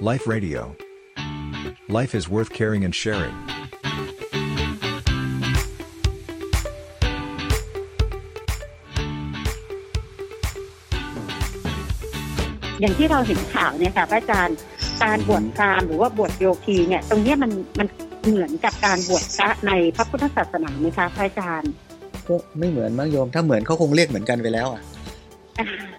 [0.00, 0.76] Life Radio.
[1.88, 3.34] Life is worth caring and sharing.
[12.80, 14.56] อย่างที่เราเห็นข่าวเนี่ยค่ะพระอาจารย์
[15.02, 17.88] การบวชพราหมณ์หรือว่าบวชโยคีเนี่ย ตรงเนี้ยมันมัน
[18.26, 21.72] เหมือนกับการบวชพระในพระพุทธศาสนาไหมคะพระอาจารย์
[22.28, 24.95] ก็ไม่เหมือนมั้งโยม ถ้าเหมือนเขาคงเรียกเหมือนกันไปแล้วอะอ่า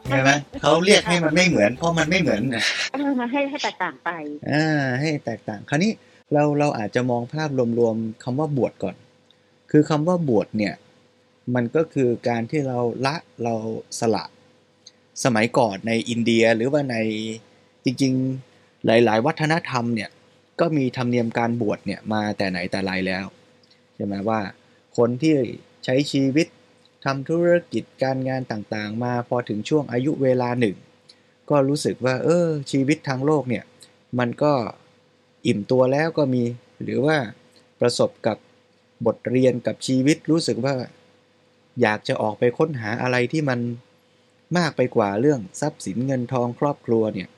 [0.08, 0.30] ใช่ไหม
[0.62, 4.10] เขาเรียกให้มันไม่เหมือน เพราะมันไม่เหมือนนะเออมาให้ให้แตกต่างไป
[4.52, 4.66] อ่า
[5.00, 5.92] ให้แตกต่าง คราวนี้
[6.34, 7.50] เราเราอาจจะมองภาพ
[7.80, 8.96] รวมๆคำว่าบวชก่อน
[9.72, 10.74] คือคำว่าบวชเนี่ย
[11.56, 13.56] มันก็คือการที่เราละเรา
[14.00, 14.24] สละ
[15.24, 16.96] สมัยก่อนในอินเดียหรือว่าใน
[17.86, 20.10] จริงๆหลาย ๆ วัฒนธรรมเนี่ย
[20.60, 23.26] ก็มีธรรมเนียมการบวชเนี่ยมาแต่ไหนแต่ไรแล้ว
[23.96, 24.40] ใช่ไหมว่า
[24.98, 25.36] คนที่
[25.86, 26.48] ใช้ชีวิต
[27.08, 30.76] ทำธุรกิจการงานต่างๆ มาพอถึงช่วงอายุเวลาหนึ่ง
[31.50, 33.64] ก็รู้สึกว่า เออ ชีวิตทางโลกเนี่ย
[34.20, 34.54] มันก็
[35.48, 36.44] อิ่มตัวแล้วก็มี
[36.84, 37.18] หรือว่า
[37.80, 38.38] ประสบกับ
[39.06, 40.76] บทเรียนกับชีวิตรู้สึกว่า
[41.82, 43.60] อยากจะออกไปค้นหาอะไรที่มัน
[44.58, 47.30] มากไปกว่าเรื่องทรัพย์สินเงินทองครอบครัวเนี่ย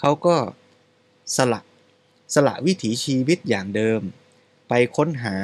[0.00, 0.36] เขาก็
[1.36, 1.60] สละ
[2.34, 4.00] สละวิถีชีวิตอย่างเดิม
[4.68, 5.36] ไปค้นหา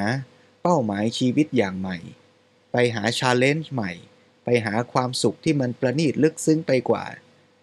[0.61, 1.97] เป้าหมายชีวิตอย่างใหม่
[2.77, 3.91] ไปหาชาเลนจ์ใหม่
[4.43, 7.03] ไปหาความสุขที่มันประณีตลึกซึ้งไปกว่า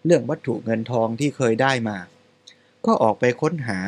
[0.05, 1.97] เรื่องวัตถุเงินทองที่เคยได้มา
[2.85, 3.79] ก็ออกไปค้นหา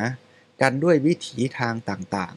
[0.62, 2.36] กันด้วยวิถีทางต่าง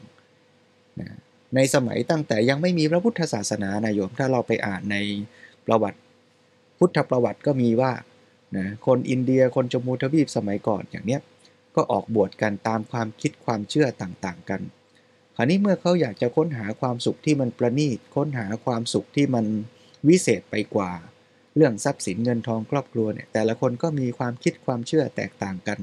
[0.49, 1.17] ๆนะ
[1.55, 4.97] ในสมัยตั้งแต่ยังไม่มีพระพุทธศาสนานายโยมถ้าเราไปอ่านใน
[5.65, 5.99] ประวัติ
[6.77, 7.91] พุทธประวัติก็มีว่า
[8.57, 11.21] นะคนอินเดียคนจมูทวีปสมัยก่อนอย่างเนี้ย
[11.75, 14.61] ก็ออกบวชกันตามความคิดความเชื่อต่างๆกัน
[15.39, 19.45] ราวนี้เมื่อเขาอยากจะค้นหาความสุขที่มันประณีตค้นหาความสุขที่มัน
[20.07, 20.91] วิเศษไปกว่า
[21.55, 25.79] เรื่องทรัพย์สินเงินทองครอบครัวเนี่ยแต่ละคนก็มีความคิดความเชื่อแตกต่างกัน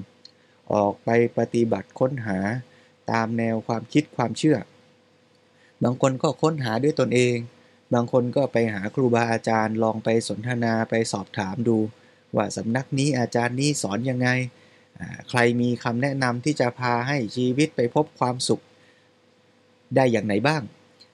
[0.72, 2.38] ออกไปปฏิบัติค้นหา
[3.12, 4.58] ตามแนวความคิดความเชื่อ
[5.82, 7.36] บางคนก็ค้นหาด้วยตนเอง
[7.94, 11.78] บางคนก็ไปหาครูบาอาจารย์ลองไปสนทนาไปสอบถามดู
[12.36, 14.28] ว่าสำนักนี้อาจารย์นี้สอนยังไง
[15.28, 18.62] ใครมีคำแนะนำที่จะพาให้ชีวิตไปพบความสุข
[19.96, 20.62] ได้อย่างไหนบ้าง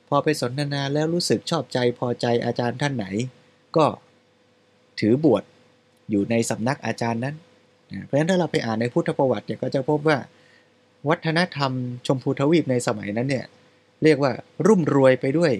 [0.09, 3.07] พอไปสนทนาแล้วรู้สึกชอบใจพอใจอาจารย์ท่านไหน
[3.77, 3.87] ก็
[5.01, 5.43] ถือบวช
[6.11, 7.37] อยู่ในสำนักอาจารย์นั้น
[8.07, 10.19] เพราะฉะนั้นถ้าเราไปอ่านในพุทธประวัติเนี่ยก็จะพบว่า
[11.09, 11.73] วัฒนธรรม
[12.07, 13.47] ชมพูทวีปในสมัยนั้นเนี่ย
[14.03, 14.33] เรียกว่า
[14.67, 15.53] รุ่มรวยไปด้วย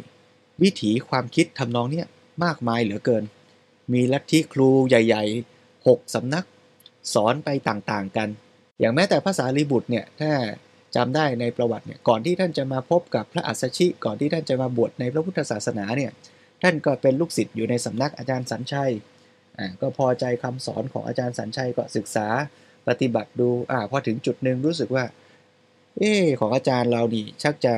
[0.63, 2.07] วิถีความคิดทำนองเนี้ย
[2.45, 3.25] มากมายเหลือเกิน
[3.93, 6.45] มีลัทธิครูใหญ่ๆหกสำนัก
[7.15, 8.29] สอนไปต่างๆกัน
[8.79, 10.31] อย่างแม้แต่ภาษาลีบุตรเนี่ยถ้า
[10.97, 16.11] จำได้ในประวัติเนี่ยก่อนที่ท่านจะมาพบกับพระอัสสชิ ก่อนที่ท่านจะมาบวชในพระพุทธศาสนาเนี่ย
[16.63, 18.93] ท่านก็เป็นลูกศิษย์อยู่ในสำนักอาจารย์สัญชัย
[19.59, 22.27] อ่าก็พอใจคำสอนของอาจารย์สัญชัยก็ศึกษา
[22.89, 25.05] ปฏิบัติดูอ่าพอถึงจุดหนึ่งรู้สึกว่า
[25.99, 27.75] เออของอาจารย์เรานี่ชักจะ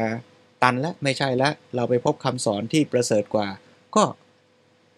[0.63, 3.49] ตันละไม่ใช่ละเราไปพบคำสอนที่ประเสริฐกว่า
[3.97, 4.05] ก็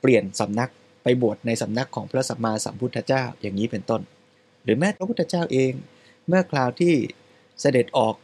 [0.01, 0.71] เปลี่ยนสำนัก
[1.03, 4.03] ไปบวชในสำนักของพระสัมมาสัมพุทธเจ้าอย่างนี้เป็นต้น
[4.63, 5.73] หรือแม้พระพุทธเจ้าเอง
[6.29, 6.95] เมื่อคราวที่
[7.61, 8.15] เสด็จออก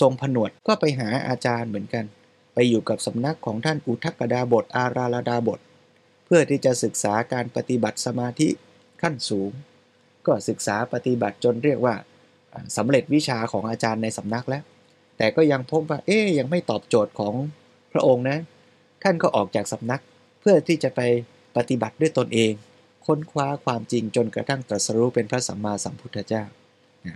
[0.00, 2.04] ทรงผนวดก็ไปหาอาจารย์เหมือนกัน
[2.54, 5.60] ไปอยู่กับสำนักของท่านอุทักกดาบทอาราลดาบท
[6.24, 8.48] เพื่อที่จะศึกษาการปฏิบัติสมาธิ
[9.02, 9.50] ขั้นสูง
[10.26, 11.94] ก็ศึกษาปฏิบัติจนเรียกว่า
[12.52, 14.62] อ่าสำเร็จวิชาของอาจารย์ในสำนักแล้ว
[15.18, 17.34] แต่ก็ยังพบว่าเอ๊ยยังไม่ตอบโจทย์ของ
[17.92, 18.38] พระองค์นะ
[19.02, 20.02] ท่านก็ออกจากสำนัก
[20.40, 21.00] เพื่อที่จะไป
[21.56, 22.52] ปฏิบัติด้วยตนเอง
[23.06, 26.42] ค้นคว้าความจริงจนกระทั่งตรัสรู้เป็นพระสัมมาสัมพุทธเจ้า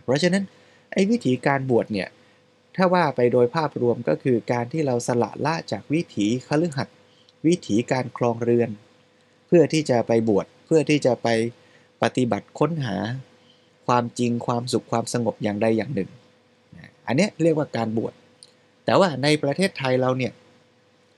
[0.04, 0.44] เพราะฉะนั้น
[0.94, 2.08] ไอ้วิธีการบวชเนี่ย
[2.76, 6.96] ถ้าว่าไปโดยภาพรวมก็คือการที่เราสละละจากวิถีคฤหัสถ์
[7.46, 8.70] วิถีการครองเรือน
[9.46, 11.28] เพื่อที่จะไปบวชเพื่อที่จะไป
[12.02, 12.96] ปฏิบัติค้นหา
[13.86, 16.10] ความจริงความสุขความสงบอย่างใดอย่างหนึ่ง
[17.06, 18.12] อันนี้เรียกว่าการบวช
[18.84, 20.32] แต่ว่าในประเทศไทยเราเนี่ย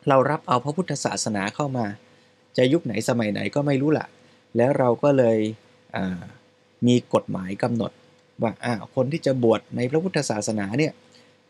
[0.09, 1.87] เรารับเอาพระพุทธศาสนาเข้ามา
[2.57, 4.07] จะยุคไหนสมัยไหนก็ไม่รู้ละ
[4.57, 5.39] แล้วเราก็เลย
[6.87, 7.93] มีกฎหมายกำหนด
[8.43, 10.93] ว่าอ่าคนที่จะบวชในพระพุทธศาสนาเนี่ย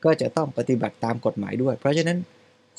[0.04, 2.18] ก็จะต้องปฏิบัติตามกฎหมายด้วย เพราะฉะนั้น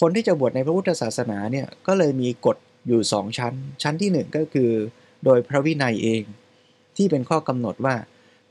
[0.01, 2.57] คนที่จะบวชในพระพุทธศาสนาเนี่ยก็เลยมีกฎ
[2.87, 4.71] อยู่สองชั้น ชั้นที่หนึ่งก็คือ
[5.25, 6.23] โดยพระวินัยเอง
[6.97, 7.95] ที่เป็นข้อกำหนดว่า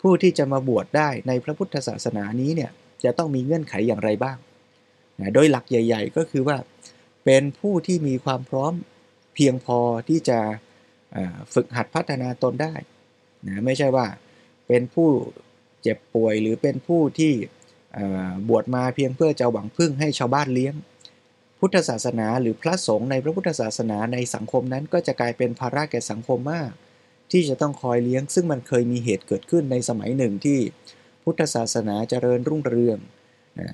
[0.00, 2.70] ผู้ที่จะมาบวชได้ในพระพุทธศาสนานี้เนี่ย
[3.04, 4.36] จะต้องมีเงื่อนไขอย่างไรบ้าง
[5.20, 6.56] นะโดยหลักใหญ่ ๆ ก็คือว่า
[7.24, 8.72] เป็นผู้ที่มีความพร้อม
[9.34, 9.78] เพียงพอ
[10.08, 10.38] ที่จะ
[11.54, 12.74] ฝึกหัดพัฒนาตนได้
[13.46, 14.06] นะไม่ใช่ว่า
[14.66, 15.08] เป็นผู้
[15.86, 17.32] เจ็บป่วย หรือเป็นผู้ที่
[18.48, 20.74] บวชมาเพียงเพื่อจะหวังพึ่งให้ชาวบ้านเลี้ยง
[21.60, 26.70] พุทธศาสนาหรือพระสงฆ์ในพระพุทธศาสนาในสังคมนั้นก็จะกลายเป็นภาระแก่สังคมมาก
[27.30, 30.58] ที่จะต้องคอยเลี้ยง ซึ่งมันเคยมีเหตุเกิดขึ้นในสมัยหนึ่งที่
[31.24, 32.98] พุทธศาสนาเจริญรุ่งเรือง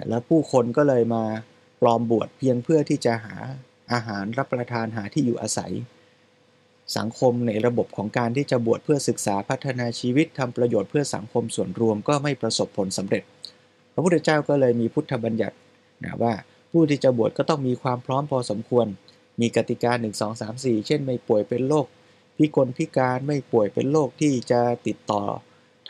[0.08, 1.24] แล้วผู้คนก็เลยมา
[1.80, 3.36] ปลอมบวชเพียงเพื่อที่จะหา
[3.92, 5.72] อาหารรับประทานหาที่อยู่อาศัย
[6.96, 13.22] สังคมในระบบของการที่จะบวชเพื่อศึกษาพัฒนาชีวิตทำประโยชน์เพื่อสังคมส่วนรวมก็ไม่ประสบผลสำเร็จ
[13.92, 15.56] พระพุทธเจ้าก็เลยมีพุทธบัญญัติ
[16.04, 16.34] นะว่า
[16.72, 18.86] ผู้ที่จะบวชก็ต้องมีความพร้อมพอสมควร
[19.40, 21.86] มีกติกา 1 2 3 4 เช่น ไม่ป่วยเป็นโรค
[22.36, 25.22] พิกลพิการไม่ป่วยเป็นโรคที่จะติดต่อ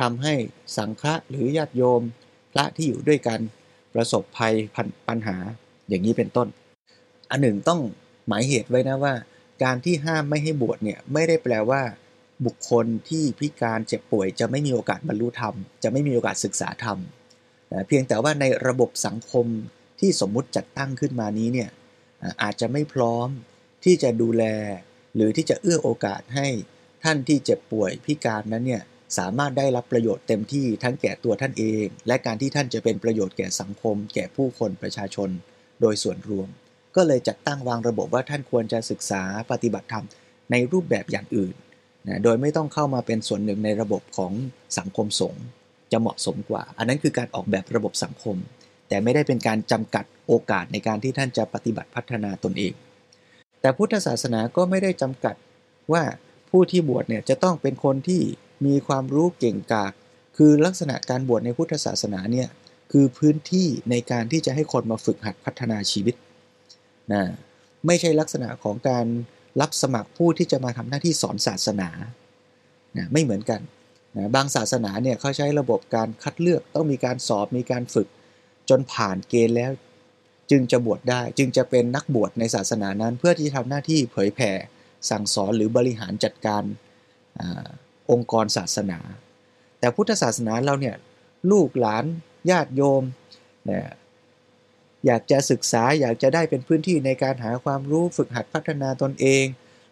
[0.01, 0.35] ทำให้
[0.77, 2.03] สังฆะหรือญาติโยม
[2.53, 3.41] พระที่อยู่ด้วยกัน
[3.95, 4.55] ประสบภัย
[5.09, 5.37] ปัญหา
[5.89, 6.49] อย่างนี้เป็นต้น
[7.31, 7.81] อันหนึ่งต้อง
[8.27, 9.15] หมายเหตุไว้นะว่า
[9.63, 11.83] การที่ห้ามไม่ให้บวชเนี่ยไม่ได้แปลว่า
[12.47, 16.99] บุคคลที่พิการเจ็บป่วย จะไม่มีโอกาสบรรลุธรรม จะไม่มีโอกาสศึกษาธรรม
[17.87, 19.47] เพียงแต่ว่าในระบบสังคม
[20.01, 21.71] ที่สมมุติจัดตั้งขึ้นมานี้เนี่ย
[22.43, 23.29] อาจจะไม่พร้อม
[23.85, 24.45] ที่จะดูแล
[25.15, 26.49] หรือที่จะเอื้อโอกาสให้
[27.05, 28.83] ท่านที่เจ็บป่วยพิการนั้นเนี่ย
[29.19, 35.31] สามารถได้รับประโยชน์เต็มที่ทั้งแก่ตัวท่านเอง และการที่ท่านจะเป็นประโยชน์แก่สังคม แก่ผู้คนประชาชน
[35.81, 36.49] โดยส่วนรวม
[36.97, 40.07] ก็เลยจัดตั้งวางระบบว่าท่านควรจะศึกษาปฏิบัติธรรม
[40.51, 41.55] ในรูปแบบอย่างอื่น
[42.09, 44.33] นะโดยไม่ต้องเข้ามาเป็นส่วนหนึ่งในระบบของ
[44.79, 45.45] สังคมสงฆ์
[45.93, 48.37] จะเหมาะสมกว่า อันนั้นคือการออกแบบระบบสังคม
[48.89, 52.73] แต่ไม่ได้เป็นการจำกัดโอกาสในการที่ท่านจะปฏิบัติพัฒนาตนเอง
[53.61, 55.35] แต่พุทธศาสนาก็ไม่ได้จำกัด
[55.93, 56.03] ว่า
[56.51, 58.23] ผู้ที่บวชเนี่ยจะต้องเป็นคนที่
[58.67, 59.93] มีความรู้เก่งกาจ
[60.37, 62.49] คือลักษณะการบวชในพุทธศาสนาเนี่ย
[62.93, 66.15] คือพื้นที่ในการที่จะให้คนมาฝึกหัดพัฒนาชีวิต
[67.13, 67.23] นะ
[67.87, 69.07] ไม่ใช่ลักษณะของการ
[69.61, 71.91] รับสมัครผู้ที่จะมาทำหน้าที่สอนศาสนา
[72.97, 73.61] นะไม่เหมือนกัน
[74.17, 78.09] นะบางศาสนาเนี่ยเขาใช้ระบบการคัดเลือกต้องมีการสอบมีการฝึก
[78.69, 79.71] จนผ่านเกณฑ์แล้ว
[80.51, 84.51] จึงจะบวชได้ จึงจะเป็นนักบวชในศาสนานั้น เพื่อที่จะทำหน้าที่เผยแผ่
[85.11, 86.63] สั่งสอนหรือบริหารจัดการ
[87.41, 87.43] อ
[88.11, 88.99] องค์กรศาสนา
[89.79, 90.97] แต่พุทธศาสนาเราเนี่ย
[91.51, 92.05] ลูกหลาน
[92.51, 93.03] ญาติโยม
[93.67, 93.87] เนี่ย
[95.07, 99.45] อยากจะศึกษาอยากจะได้เป็นพื้นที่ในการหาความรู้ฝึกหัดพัฒนาตนเอง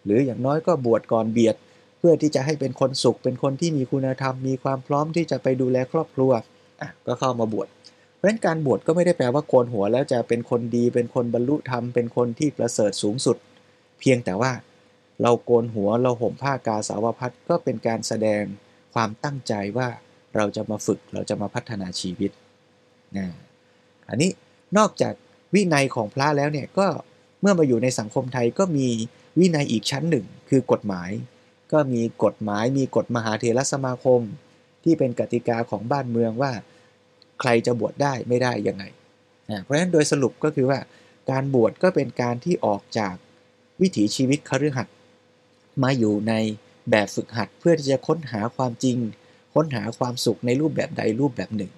[0.05, 1.55] หรืออย่างน้อยก็บวชก่อนเบียด
[1.99, 6.31] เพื่อที่จะให้เป็นคนสุข เป็นคนที่มีคุณธรรมมีความพร้อมที่จะไปดูแลครอบครัว
[6.81, 7.67] อะก็เข้ามาบวช
[8.15, 13.37] เพราะฉะนั้นการบวชก็ไม่ได้แปลว่าโกนหัวแล้วจะเป็นคนดี เป็นคนบรรลุธรรมเป็นคนที่ประเสริฐสูงสุด
[13.99, 14.51] เพียงแต่ว่า
[15.21, 18.43] เราโกนหัวเราห่มผ้ากาสาวพัดก็เป็นการแสดง
[18.93, 19.87] ความตั้งใจว่า
[20.35, 22.31] เราจะมาฝึกเราจะมาพัฒนาชีวิต
[23.17, 23.27] นะ
[24.09, 24.31] อันนี้
[24.77, 25.13] นอกจาก
[25.53, 26.87] วินัยของพระแล้วเนี่ยก็
[27.41, 28.87] เมื่อมาอยู่ในสังคมไทยก็มี
[29.39, 31.09] วินัยอีกชั้นหนึ่ง คือกฎหมาย
[31.71, 34.21] ก็มีกฎหมายมีกฎมหาเถรสมาคม
[34.83, 36.51] ที่เป็นกติกาของบ้านเมืองว่า
[37.39, 38.83] ใครจะบวชได้ไม่ได้ยังไง
[39.63, 40.79] เพราะฉะนั้นโดยสรุปก็คือว่า
[41.31, 43.15] การบวชก็เป็นการที่ออกจาก
[43.81, 44.95] วิถีชีวิตคฤหัสถ์
[45.83, 46.33] มาอยู่ใน
[46.89, 48.97] แบบฝึกหัดเพื่อที่จะค้นหาความจริง
[49.53, 51.71] ค้นหาความสุขในรูปแบบใดรูปแบบหนึ่ง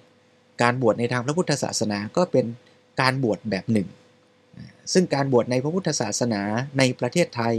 [0.62, 2.44] การบวชในทางพระพุทธศาสนาก็เป็น
[3.00, 3.88] การบวชแบบหนึ่ง
[4.92, 6.42] ซึ่งการบวชในพระพุทธศาสนา
[6.78, 7.56] ในประเทศไทย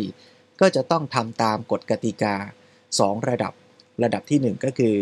[0.61, 2.35] ก็จะต้องทำตามกฎกติกา
[2.83, 3.53] 2 ระดับ
[4.03, 4.95] ระดับที่ 1 ก็คือ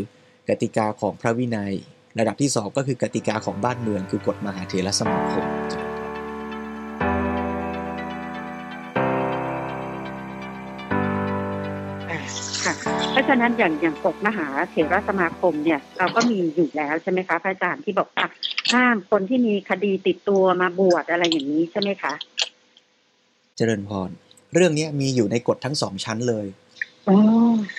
[0.50, 1.74] กติกาของพระวินัย
[2.19, 18.25] ระดับที่ 2 ก็คือกติกาของบ้านเมืองคือกฎมหาเถรสมาคมะฉะนั้นอย่างอย่างกฎมหาเถรสมาคมเนี่ย เราก็มีอยู่แล้วใช่ไหมคะพระอาจารย์ที่บอกว่า
[18.73, 22.13] ห้ามคนที่มีคดีติดตัวมาบวชอะไรอย่างนี้ใช่ไหมคะ
[23.56, 24.09] เจริญพร
[24.53, 26.47] เรื่องนี้มีอยู่ในกฎทั้งสองชั้นเลย
[27.09, 27.18] อ๋อ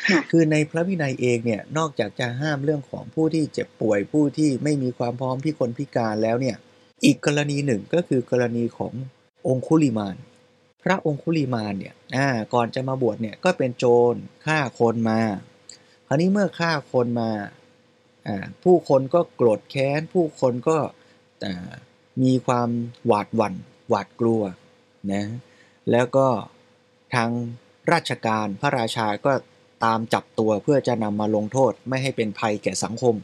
[0.08, 6.56] ค่ะคือในพระวินัยเองเนี่ยนอกจากจะห้ามเรื่องของผู้ที่เจ็บป่วยผู้ที่ไม่มีความพร้อมพิคนพิการแล้วเนี่ย
[7.04, 8.92] อีกกรณีหนึ่งก็คือกรณีของ
[9.48, 10.16] องคุลิมาน
[10.84, 11.94] พระองคุลิมานเนี่ย
[12.54, 14.14] ก่อนจะมาบวชเนี่ยก็เป็นโจร
[14.46, 15.20] ฆ่าคนมา
[16.06, 17.30] คราวนี้เมื่อฆ่าคนมา
[18.64, 20.78] ผู้คนก็โกรธแค้น ผู้คนก็
[22.22, 22.68] มีความ
[23.06, 23.54] หวาดหวัน่น
[23.88, 24.42] หวาดกลัว
[25.12, 25.24] นะ
[25.90, 26.26] แล้วก็
[27.14, 27.30] ทาง
[27.92, 29.32] ราชการพระราชาก็
[29.84, 33.14] ตามจับตัวเพื่อจะนำมาลงโทษไม่ให้เป็นภัยแก่สังคม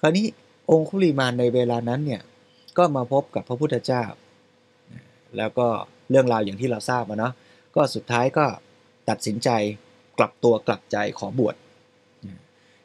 [0.00, 0.26] คราวนี้
[0.70, 2.22] องคุลิมานในเวลานั้นเนี่ย
[2.78, 4.04] ก็มาพบกับพระพุทธเจ้า
[5.36, 5.68] แล้วก็
[6.12, 7.32] เรื่องราวอย่างที่เราทราบมาเนาะ
[7.76, 8.44] ก็สุดท้ายก็
[9.08, 9.50] ตัดสินใจ
[10.18, 11.54] กลับตัวกลับใจขอบวช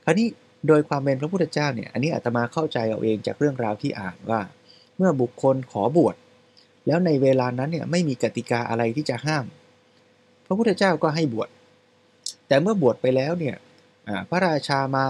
[0.04, 0.28] คราวนี้
[0.68, 4.42] โดยความเป็นพระพุทธเจ้าเนี่ยอันนี้อาตมาเข้าใจเอาเองจากเรื่องราวที่อ่านว่า
[4.98, 6.16] เมื่อบุคคลขอบวช
[6.88, 9.46] แล้วในเวลานั้นเนี่ยไม่มีกติกาอะไรที่จะห้าม
[10.46, 11.50] พระพุทธเจ้าก็ให้บวช
[12.48, 13.56] แต่เมื่อบวชไปแล้วเนี่ย
[14.30, 15.06] พระราชามา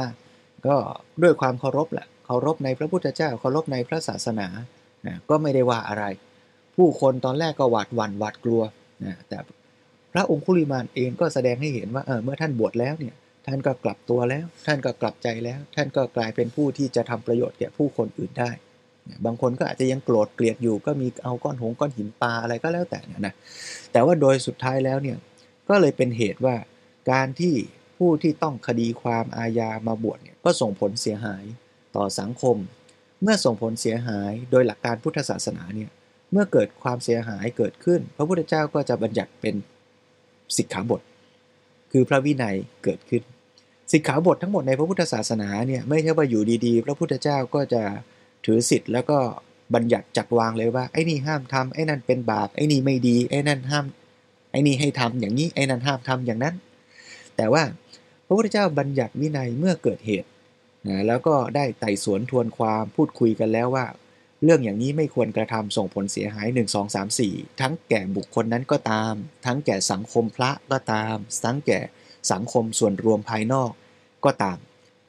[0.67, 0.75] ก็
[1.23, 4.47] ด้วยความเคารพแหละเคารพในพระพุทธเจ้าเคารพในพระศาสนา
[5.29, 6.03] ก็ไม่ได้ว่าอะไร
[6.77, 8.61] ผู้คนตอนแรกก็หวาดหวั่นหวาดกลัว
[9.05, 9.37] นะแต่
[10.13, 13.15] พระองคุลิมานเองก็แสดงให้เห็นว่าเออเมื่อท่านบวชแล้วเนี่ย
[13.47, 18.51] ท่านก็กลับตัวแล้ว ท่านก็กลับใจแล้ว ท่านก็กลายเป็นผู้ที่จะทำประโยชน์แก่ผู้คนอื่นได้
[19.25, 23.33] บางคนก็อาจจะยังโกรธเกลียดอยู่ ก็มีเอาก้อนหงก้อนหินปลาอะไรก็แล้วแต่นะ
[23.91, 25.17] แต่ว่าโดยสุดท้ายแล้วเนี่ย
[25.69, 26.55] ก็เลยเป็นเหตุว่า
[27.11, 27.53] การที่
[27.97, 31.43] ผู้ที่ต้องคดีความอาญามาบวชเนี่ยก็ส่งผลเสียหาย
[31.95, 32.57] ต่อสังคม
[33.21, 35.89] เมื่อส่งผลเสียหายโดยหลักการพุทธศาสนาเนี่ย
[36.31, 39.55] เมื่อเกิดความเสียหายเกิดขึ้น พระพุทธเจ้าก็จะบัญญัติเป็น
[40.57, 41.01] สิกขาบท
[41.91, 43.23] คือพระวินัยเกิดขึ้น
[43.91, 47.83] สิกขาบททั้งหมดในพระพุทธศาสนาเนี่ยไม่ใช่ว่าอยู่ดีๆ พระพุทธเจ้าก็จะ
[48.45, 49.17] ถือสิทธิ์แล้วก็
[49.73, 53.85] บัญญัติจัดวางเลยว่าไอ้นี่ห้ามทำไอ้นั่นเป็นบาปไอ้นี่ไม่ดีไอ้นั่นห้าม
[54.51, 56.55] ไอ้นี่ให้ทำอย่างนี้ไอ้นั่นห้ามทำอย่างนั้น
[57.37, 57.63] แต่ว่า
[58.25, 60.29] พระพุทธเจ้าบัญญัติวินัยเมื่อเกิดเหตุ
[60.87, 63.85] นะแล้วก็ได้ไต่สวนทวนความพูดคุยกันแล้วว่า
[64.43, 69.13] เรื่องอย่างนี้ไม่ควรกระทำส่งผลเสียหาย 1 2 3 4 ทั้งแก่บุคคลนั้นก็ตาม
[69.45, 71.15] ทั้งแก่สังคมพระก็ตาม
[71.45, 71.79] ทั้งแก่
[72.31, 73.71] สังคมส่วนรวมภายนอก
[74.25, 74.57] ก็ตาม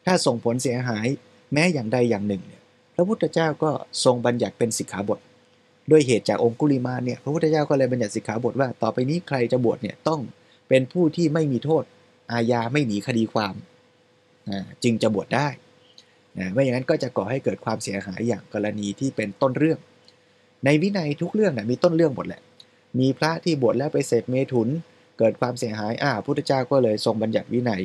[0.07, 1.07] ถ้าส่งผลเสียหาย
[1.53, 2.63] แม้อย่างใดอย่างหนึ่งเนี่ย
[2.95, 3.71] พระพุทธเจ้าก็
[4.05, 5.19] ทรงบัญญัติเป็นสิกขาบท
[5.91, 10.21] ด้วยเหตุจากองคุลิมาเนี่ยพระพุทธเจ้าก็เลยบัญญัติสิกขาบทว่าต่อไปนี้ใครจะบวชเนี่ยต้อง
[10.69, 11.85] เป็นผู้ที่ไม่มีโทษ
[12.33, 13.55] อาญาไม่หนีคดีความ
[14.83, 15.49] จึงจะบวชได้
[16.39, 19.79] นะไม่อย่างนั้นก็จะก่อให้เกิดความเสียหายอย่างกรณีที่เป็นต้นเรื่อง
[20.65, 22.41] ในวินัยทุกเรื่องนะมีต้นเรื่องหมดแหละ
[22.99, 24.69] มีพระที่บวชแล้วไปเสพเมถุน
[25.19, 27.83] เกิดความเสียหายอ่าพุทธเจ้าก็เลยทรงบัญญัติวินัย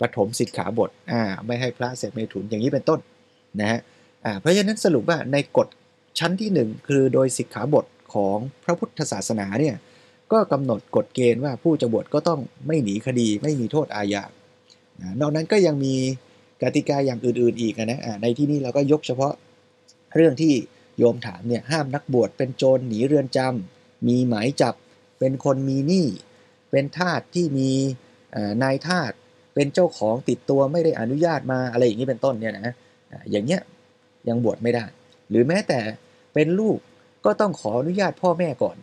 [0.00, 3.00] ปฐมสิกขาบทอ่าไม่ให้พระเสพเมถุนอย่างนี้เป็นต้น
[3.60, 3.80] นะฮะ
[4.24, 5.68] อ่าเพราะฉะนั้นสรุปว่าในกฎ
[6.18, 9.76] ชั้นที่ 1 คือโดยสิกขาบทของพระพุทธศาสนาเนี่ย
[10.32, 14.22] ก็กำหนดกฎเกณฑ์ว่าผู้จะบวชก็ต้องไม่หนีคดีไม่มีโทษอาญา
[15.20, 15.94] นอกนั้นก็ยังมี
[16.62, 19.34] กติกาอย่างอื่นๆอีกนะในที่นี้เราก็ยกเฉพาะ
[20.16, 20.54] เรื่องที่
[20.98, 24.74] โยมถามเนี่ยห้ามนักบวชเป็นโจรหนีเรือนจำมีหมายจับ
[25.18, 26.06] เป็นคนมีหนี้
[26.70, 27.70] เป็นทาสที่มี
[28.62, 29.12] นายทาส
[29.54, 32.74] เป็นเจ้าของติดตัวไม่ได้อนุญาตมาอะไรอย่างนี้เป็นต้นเนี่ยนะ
[33.30, 33.60] อย่างเงี้ย
[34.28, 34.84] ยังบวชไม่ได้
[35.30, 35.80] หรือแม้แต่
[36.34, 36.78] เป็นลูก
[37.24, 38.76] ก็ต้องขออนุญาตพ่อแม่ก่อน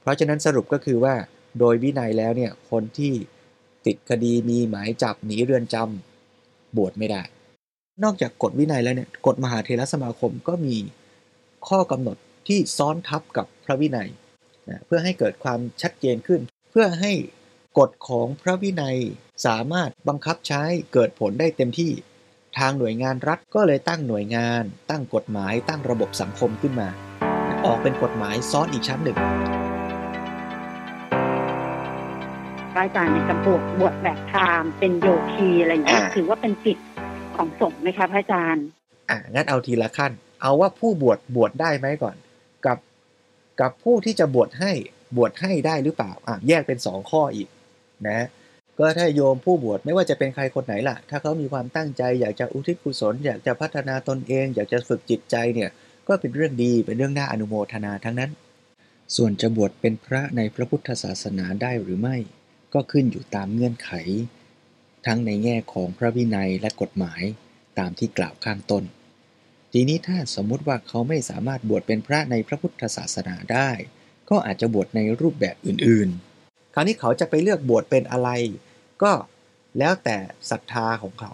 [0.00, 1.14] เพราะฉะนั้นสรุปก็คือว่า
[1.58, 3.12] โดยวินัยแล้วเนี่ยคนที่
[3.86, 6.09] ติดคดีมีหมายจับหนีเรือนจำ
[6.76, 7.22] บวชไม่ได้
[8.04, 10.76] นอกจากกฎวินัยแล้วเนี่ยกฎมหาเทรสมาคมก็มี
[11.68, 12.16] ข้อกำหนด
[12.48, 14.08] ที่ซ้อนทับกับพระวินัย
[14.68, 17.12] นะเพื่อให้เกิดความชัดเจนขึ้น เพื่อให้
[17.78, 18.98] กฎของพระวินัย
[19.46, 20.62] สามารถบังคับใช้
[20.92, 21.92] เกิดผลได้เต็มที่
[22.58, 26.88] ทางหน่วยงานรัฐก็เลยตั้งหน่วยงาน ตั้งกฎหมาย ตั้งระบบสังคมขึ้นมา
[27.66, 29.18] ออกเป็นกฎหมายซ้อนอีกชั้นหนึ่ง
[32.72, 36.78] พระอาจารย์ในกระบวกบวชแบบพราหมณ์เป็นโยคีอะไรอย่างเงี้ยถือว่าเป็นจิต
[37.36, 38.64] ของสงฆ์ไหมคะพระอาจารย์
[39.10, 40.12] อ่างั้นเอาทีละขั้น
[40.42, 42.16] เอาว่าผู้บวชบวชได้ไหมก่อน
[42.66, 42.78] กับ
[43.60, 44.72] กับผู้ที่จะบวชให้
[45.16, 47.48] บวชให้ได้หรือเปล่าอะแยกเป็นสองข้ออีก
[48.08, 48.26] นะ
[48.78, 55.70] ก็ถ้าโยมผู้บวชไม่ว่าจะเป็นใครคนไหนล่ะ ถ้าเขามีความตั้งใจอยากจะอุทิศกุศล อยากจะพัฒนาตนเอง อยากจะฝึกจิตใจเนี่ย
[56.08, 58.30] ก็เป็นเรื่องดีเป็นเรื่องน่าอนุโมทนาทั้งนั้น
[59.16, 62.16] ส่วนจะบวชเป็นพระในพระพุทธศาสนาได้หรือไม่
[62.74, 63.90] ก็ขึ้นอยู่ตามเงื่อนไข
[65.06, 67.22] ทั้งในแง่ของพระวินัยและกฎหมาย
[67.78, 68.84] ตามที่กล่าวข้างต้น
[69.72, 73.70] ทีนี้ถ้าสมมุติว่าเขาไม่สามารถบวชเป็นพระในพระพุทธศาสนาได้
[74.30, 78.30] ก็อาจจะบวชในรูปแบบอื่นๆ คราวนี้เขาจะไปเลือกบวชเป็นอะไร
[79.02, 79.12] ก็
[79.78, 80.16] แล้วแต่
[80.50, 81.32] ศรัทธาของเขา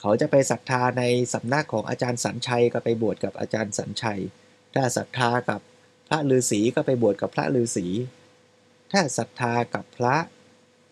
[0.00, 4.20] เขาจะไปศรัทธาในสำนักของอาจารย์สัญชัยก็ไปบวชกับอาจารย์สัญชัย
[4.74, 5.60] ถ้าศรัทธากับ
[6.08, 7.86] พระฤาษีก็ไปบวชกับพระฤาษี
[8.92, 10.16] ถ้าศรัทธากับพระ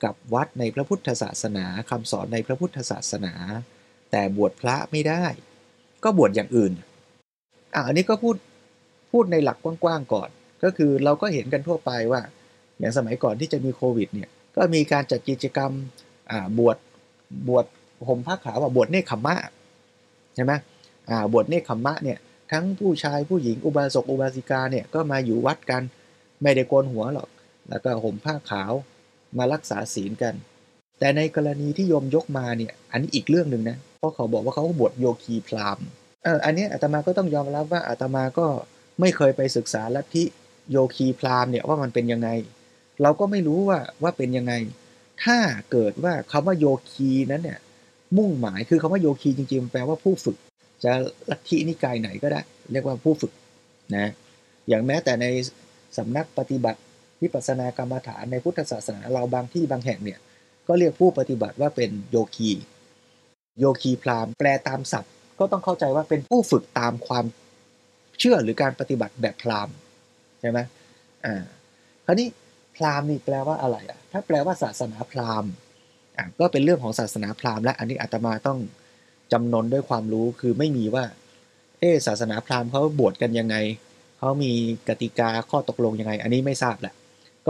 [0.05, 3.35] กับวัดในพระพุทธศาสนาคำสอนในพระพุทธศาสนา
[4.11, 5.25] แต่บวชพระไม่ได้
[6.05, 6.73] ก็บวชอย่างอื่น
[7.75, 8.37] อะอันนี้ก็พูด
[9.13, 10.29] พูดในหลักกว้างๆก่อน
[10.63, 12.23] ก็คือเราก็เห็นกันทั่วไปว่า
[12.79, 15.71] อย่างสมัยก่อนที่จะมีโควิดเนี่ยก็มีการจัดกิจกรรม
[16.31, 16.77] อ่าบวช
[17.49, 17.67] บวช
[18.09, 19.37] ห่มผ้าขาวว่าบวชเนคขมะ
[20.35, 20.53] ใช่ไหม
[21.11, 22.19] อ่าบวชเนคขมะเนี่ย
[22.53, 25.83] ทั้งผู้ชายผู้หญิงอุบาสกอุบาสิกาเนี่ยก็มาอยู่วัดกัน
[26.43, 27.29] ไม่ได้โกนหัวหรอก
[27.69, 28.73] แล้วก็ห่มผ้าขาว
[29.39, 30.35] มารักษาศีลกัน
[30.99, 35.87] แต่ในกรณีที่โยมยกมาเนี่ยอันนี้อีกเรื่องหนึ่งนะเพราะเขาบอกว่าเขาบวชโยคีพราหมณ์
[36.25, 38.47] เอออันนี้อาตมาก็ต้องยอมรับว่าอาตมาก็
[39.01, 40.25] ไม่เคยไปศึกษาลัทธิ
[40.71, 42.29] โยคีพราหมณ์เนี่ยว่ามันเป็นยังไง
[43.03, 44.53] เราก็ไม่รู้ว่าว่าเป็นยังไง
[45.25, 45.39] ถ้า
[45.71, 47.59] เกิดว่าคำว่าโยคีนั้นเนี่ย
[48.19, 50.37] มุ่งหมายคือคำว่าโยคีจริงๆแปลว่าผู้ฝึก
[50.85, 50.93] จะ
[51.31, 52.41] ลัทธินิกายไหนก็ได้
[52.73, 53.33] เรียกว่าผู้ฝึก
[53.97, 54.11] นะ
[54.69, 55.27] อย่างแม้แต่ใน
[55.99, 56.81] สำนักปฏิบัติ
[57.23, 60.19] วิปัสสนากรรมฐานในพุทธศาสนาเราบางที่บางแห่งเนี่ย
[60.69, 62.51] ก็เรียกผู้ปฏิบัติว่าเป็นโยคี
[63.59, 67.25] โยคีพราหมณ์แปลตามศัพท์ ก็ต้องเข้าใจว่าเป็นผู้ฝึกตามความ
[68.19, 69.75] เชื่อหรือการปฏิบัติแบบพราหมณ์
[70.41, 70.59] ใช่ไหม
[71.25, 71.43] อ่า
[72.07, 72.29] คราวนี้
[72.77, 75.51] พราหมณ์นี่แปลว่าอะไรอะถ้าแปลว่าศาสนาพราหมณ์
[76.19, 78.59] อะก็เป็นเรื่องของศาสนาพราหมณ์และอันนี้อาตมาต้อง
[79.33, 81.05] จำนนด้วยความรู้คือไม่มีว่า
[81.81, 83.57] เออศาสนาพราหมณ์เขาบวชกันยังไง
[84.19, 84.53] เขามี
[84.89, 86.95] กติกาข้อตกลงยังไง อันนี้ไม่ทราบแหละ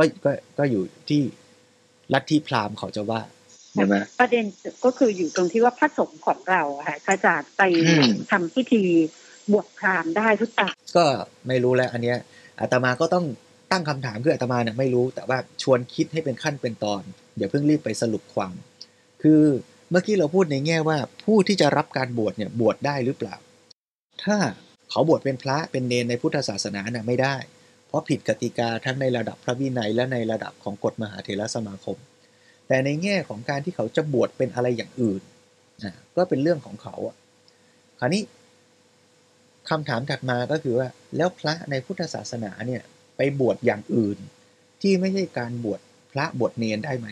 [0.00, 1.23] ก็ก็ก็อยู่ที่
[2.12, 3.21] ลัทธิพราหมณ์เขาจะว่า
[3.75, 4.45] ใช่ไหมประเด็น
[4.85, 8.83] ก็คืออยู่ตรงที่ว่าพระสงฆ์ของเราอะค่ะพระอาจารย์ไปอืมทำพิธี
[9.52, 11.04] บวชพราหมณ์ได้หรือเปล่าก็
[11.49, 12.19] ไม่รู้แล้ว อันเนี้ย
[12.61, 13.25] อาตมาก็ต้อง
[13.73, 17.02] ตั้งคำถามคืออาตมาเนี่ยไม่รู้ แต่ว่าชวนคิดให้เป็นขั้นเป็นตอน
[17.37, 18.54] อย่าเพิ่งรีบไปสรุปความ
[19.23, 19.42] คือ
[19.90, 23.37] เมื่อกี้เราพูดในแง่ว่าผู้ที่จะรับการบวชเนี่ยบวชได้หรือเปล่า
[24.25, 24.37] ถ้า
[24.90, 27.37] เขาบวชเป็นพระเป็นเนรในพุทธศาสนาน่ะไม่ได้
[27.90, 31.97] เพราะผิดกติกาทั้งในระดับพระวินัยและในระดับของกฎมหาเถรสมาคม
[32.68, 35.23] แต่ในแง่ของการที่เขาจะบวชเป็นอะไรอย่างอื่น
[35.85, 37.16] นะก็เป็นเรื่องของเขาอะ
[37.99, 38.23] คราวนี้
[39.68, 42.82] คำถามถัดมาก็คือว่า แล้วพระในพุทธศาสนาเนี่ย
[43.16, 44.18] ไปบวชอย่างอื่น
[44.82, 45.80] ที่ไม่ใช่การบวช
[46.12, 47.09] พระบวชเนรได้ไหม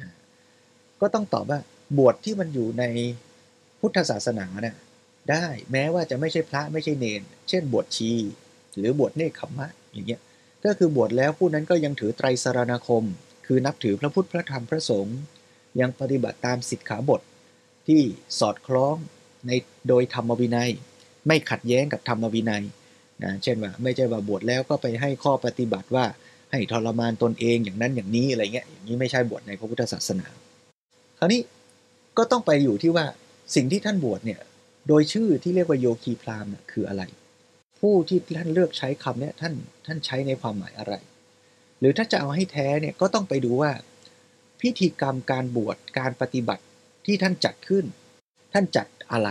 [0.00, 0.10] นะ
[1.00, 1.60] ก็ต้องตอบว่า
[1.98, 2.84] บวชที่มันอยู่ใน
[3.80, 4.76] พุทธศาสนาเนี่ย
[5.30, 8.12] ได้แม้ว่าจะไม่ใช่พระไม่ใช่เนรเช่นบวชชี
[8.78, 10.20] หรือบวชเนคขมมะอย่างเงี้ย
[10.64, 13.04] ก็คือบวชแล้วผู้นั้นก็ยังถือไตรสารณคม
[13.46, 15.18] คือนับถือพระพุทธพระธรรมพระสงฆ์
[15.80, 17.20] ยังปฏิบัติตามสิกขาบท
[17.88, 18.02] ที่
[18.38, 18.96] สอดคล้อง
[19.46, 19.50] ใน
[19.88, 20.70] โดยธรรมวินัย
[21.26, 22.64] ไม่ขัดแย้งกับธรรมวินัย
[23.22, 26.04] นะเช่นว่าไม่ใช่ว่าบวชแล้วก็ไปให้ข้อปฏิบัติว่า
[26.50, 30.26] ให้ทรมานตนเองอย่างนั้นอย่างนี้อะไรเงี้ยอย่างนี้ไม่ใช่บวชในพระพุทธศาสนา
[31.18, 31.40] คราวนี้
[32.18, 33.06] ก็ต้องไปอยู่ที่ว่า
[33.54, 34.40] สิ่งที่ท่านบวชเนี่ย
[34.88, 37.02] โดยชื่อที่เรียกว่าโยคีพราหมณ์น่ะคืออะไร
[37.88, 39.54] ผู้ที่ท่านเลือกใช้คำเนี้ยท่าน
[39.86, 40.94] ท่านใช้ในความหมายอะไร
[41.78, 43.72] หรือถ้าจะเอาให้แท้เนี่ยก็ต้องไปดูว่า
[44.60, 46.64] พิธีกรรมการบวชการปฏิบัติ
[47.06, 47.84] ที่ท่านจัดขึ้น
[48.52, 49.30] ท่านจัดอะไร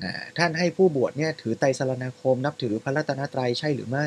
[0.00, 4.06] อ่าท่านให้ผู้บวชเนี่ยถือไตรสรณคม นับถือพระรัตนตรัยใช่หรือไม่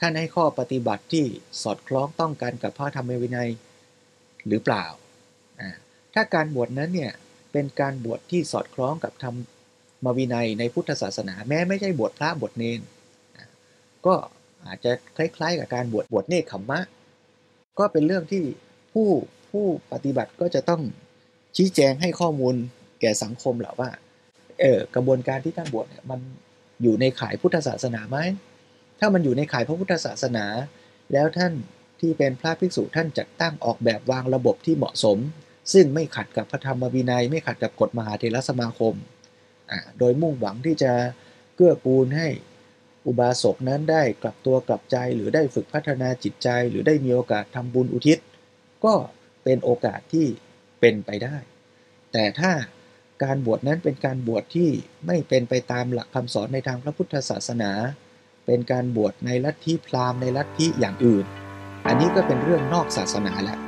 [0.00, 1.24] ท่านให้ข้อปฏิบัติที่
[1.62, 3.50] สอดคล้องต้องกันกับพระธรรมวินัย
[4.48, 4.84] หรือเปล่า
[5.60, 5.70] อ่า
[6.14, 7.12] ถ้าการบวชนั้นเนี่ย
[7.52, 9.34] เป็นการบวชที่สอดคล้องกับธรรม
[10.18, 12.80] วินัยในพุทธศาสนา แม้ไม่ใช่บวชพระบวชเนน
[14.06, 14.14] ก็
[14.66, 16.80] อาจจะคล้ายๆ กับการบวชบวชเนคขมมะ
[17.78, 18.42] ก็เป็นเรื่องที่
[18.92, 19.08] ผู้
[19.50, 20.82] ผู้ปฏิบัติก็จะต้อง
[21.56, 22.54] ชี้แจงให้ข้อมูล
[23.00, 23.90] แก่สังคมแหละว่า
[24.60, 26.20] เออกระบวนการที่ท่านบวชเนี่ยมัน
[26.82, 28.18] อยู่ในข่ายพุทธศาสนาไหม
[29.00, 30.46] ถ้ามันอยู่ในข่ายพระพุทธศาสนา
[31.12, 31.52] แล้วท่าน
[32.00, 35.18] ที่เป็นพระภิกษุท่านจัดตั้งออกแบบวางระบบที่เหมาะสม
[35.72, 38.94] ซึ่งไม่ขัดกับพระธรรมวินัย ไม่ขัดกับกฎมหาเถรสมาคม
[39.98, 40.92] โดยมุ่งหวังที่จะ
[41.56, 42.28] เกื้อกูลให้
[43.06, 48.18] อุบาสกนั้นได้กลับตัวกลับใจหรือได้ฝึกพัฒนาจิตใจ หรือได้มีโอกาสทำบุญอุทิศ
[48.84, 48.94] ก็
[49.44, 50.26] เป็นโอกาสที่
[50.80, 51.36] เป็นไปได้
[52.12, 52.52] แต่ถ้า
[53.24, 54.70] การบวชนั้นเป็นการบวชที่
[55.06, 57.72] ไม่เป็นไปตามหลักคำสอนในทางพระพุทธศาสนา
[58.46, 61.24] เป็นการบวชในลัทธิพราหมณ์ในลัทธิอย่างอื่น
[61.86, 63.61] อันนี้ก็เป็นเรื่องนอกศาสนาแล้ว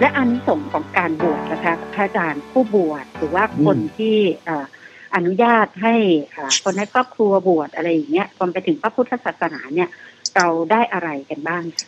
[0.00, 4.64] และอันสงส์ของการบวชนะคะพระอาจารย์ผู้บวชหรือว่าคนที่เอ่อ
[5.16, 5.94] อนุญาตให้
[6.32, 9.88] เอ่อคนในครอบครัวบวชอะไรอย่างเงี้ยรวมไปถึงพระพุทธศาสนาเนี่ย
[10.36, 11.86] เราได้อะไรกันบ้างคะ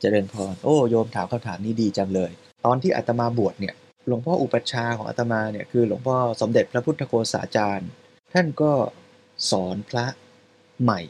[0.00, 2.30] เจริญพรโอ้โยมถามคำถามนี้ดีจังเลย
[2.64, 3.74] ตอนที่อาตมาบวชเนี่ย
[4.08, 7.88] หลวงพ่ออุปัชฌาย์ของอาตมาเนี่ยคือหลวงพ่อสมเด็จพระพุทธโฆษาจารย์
[8.32, 8.72] ท่านก็
[9.50, 10.06] สอนพระ
[10.82, 11.00] ใหม่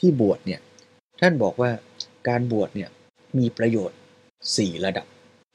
[0.00, 0.60] ที่บวชเนี่ย
[1.20, 1.70] ท่านบอกว่า
[2.28, 2.90] การบวชเนี่ย
[3.38, 3.98] มีประโยชน์
[4.40, 5.06] 4 ระดับ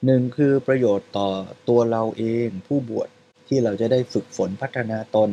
[0.03, 1.29] หนึ่งคือประโยชน์ต่อ
[1.69, 3.09] ตัวเราเองผู้บวช
[3.47, 5.29] ที่เราจะได้ฝึกฝนพัฒนาตน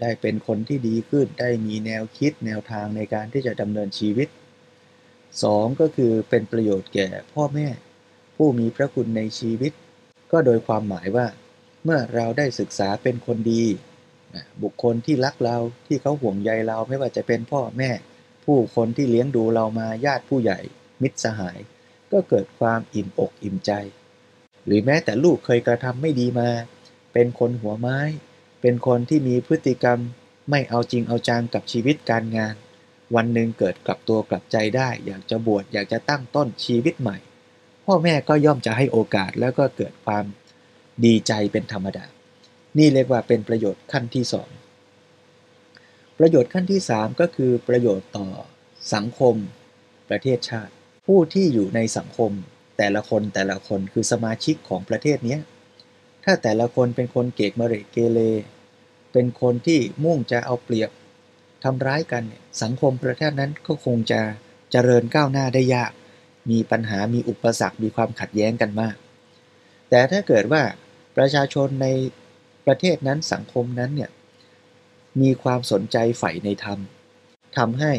[0.00, 4.28] ได้เป็นคนที่ดีขึ้นได้มีแนวคิดแนวทางในการที่จะดำเนินชีวิต
[5.42, 7.68] สองก็คือเป็นประโยชน์แก่พ่อแม่
[8.36, 9.72] ผู้มีพระคุณในชีวิต
[10.32, 11.26] ก็โดยความหมายว่า
[11.84, 13.64] เมื่อเราได้ศึกษาเป็นคนดี
[14.62, 17.90] บุคคลที่รักเราที่เขาห่วงใยเราไม่ว่าจะเป็นพ่อแม่
[18.44, 20.58] ผู้คนที่เลี้ยงดูเรามาญาติผู้ใหญ่
[21.02, 21.58] มิตรสหาย
[22.14, 23.72] ก็เกิดความอิ่มอกอิ่มใจ
[24.66, 26.50] หรือแม้แต่ลูกเคยกระทำไม่ดีมา
[27.12, 27.98] เป็นคนหัวไม้
[28.60, 29.98] เป็นคนที่มีพฤติกรรม
[30.50, 32.54] ไม่เอาจริงเอาจังกับชีวิตการงาน
[33.14, 37.18] วันหนึ่งเกิดกลับตัวกลับใจได้ อยากจะบวชอยากจะตั้งต้นชีวิตใหม่
[37.84, 40.24] พ่อแม่ก็ย่อมจะให้โอกาสแล้วก็เกิดความ
[41.04, 42.04] ดีใจเป็นธรรมดา
[42.78, 44.48] นี่เรียกว่าเป็นประโยชน์ขั้นที่สอง
[46.18, 48.28] ประโยชน์ขั้นที่สามก็คือประโยชน์ต่อ
[48.94, 49.34] สังคม
[50.08, 50.72] ประเทศชาติ
[51.06, 52.32] ผู้ที่อยู่ในสังคม
[52.78, 55.38] แต่ละคนแต่ละคนคือสมาชิกของประเทศนี้
[56.24, 58.18] ถ้าแต่ละคนเป็นคนเกกมะเรเกเร
[59.12, 60.90] เป็นคนที่มุ่งจะเอาเปรียบ
[61.64, 62.22] ทำร้ายกัน
[62.62, 64.20] สังคมประเทศนั้นก็คงจะ
[64.72, 65.92] เจริญก้าวหน้าได้ยาก
[66.50, 68.96] มีปัญหามีอุปสรรคมีความขัดแย้งกันมาก
[69.90, 70.62] แต่ถ้าเกิดว่า
[71.16, 71.86] ประชาชนใน
[72.66, 74.10] ประเทศนั้นสังคมนั้นเนี่ย
[75.20, 76.78] มีความสนใจใฝ่ในธรรม
[77.56, 77.92] ทำให้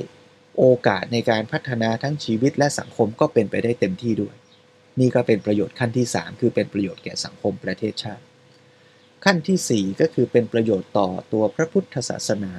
[0.58, 4.36] โอกาสในการพัฒนาทั้งชีวิตและสังคมก็เป็นไปได้เต็มที่ด้วย
[5.00, 8.24] นี่ก็เป็นประโยชน์ขั้นที่ 3 คือเป็นประโยชน์แก่สังคมประเทศชาติ
[9.26, 12.54] ขั้นที่ 4 ก็คือเป็นประโยชน์ต่อตัวพระพุทธศาสนา